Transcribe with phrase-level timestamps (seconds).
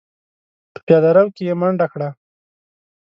[0.71, 2.09] په پياده رو کې يې منډه کړه.